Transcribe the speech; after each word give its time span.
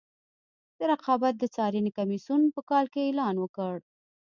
د 0.77 0.79
رقابت 0.91 1.33
د 1.37 1.43
څارنې 1.55 1.91
کمیسیون 1.97 2.41
په 2.55 2.61
کال 2.69 2.85
کې 2.93 3.01
اعلان 3.07 3.35
وکړ. 3.39 3.75